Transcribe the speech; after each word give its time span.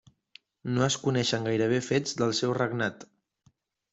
No 0.77 0.85
es 0.85 0.95
coneixen 1.01 1.45
gairebé 1.49 1.77
fets 1.89 2.17
del 2.21 2.35
seu 2.39 2.57
regnat. 2.61 3.09